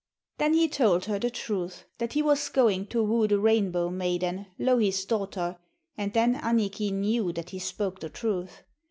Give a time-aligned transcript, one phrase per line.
[0.39, 4.47] Then he told her the truth, that he was going to woo the Rainbow maiden,
[4.57, 5.59] Louhi's daughter,
[5.95, 8.63] and then Annikki knew that he spoke the truth.